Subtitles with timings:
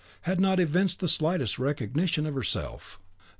[0.21, 2.99] had not evinced the slightest recognition of herself.